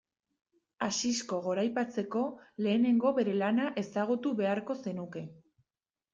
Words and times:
Asisko 0.85 1.37
goraipatzeko 1.47 2.23
lehenengo 2.67 3.13
bere 3.19 3.37
lana 3.43 3.69
ezagutu 3.83 4.35
beharko 4.43 4.79
zenuke. 4.87 5.25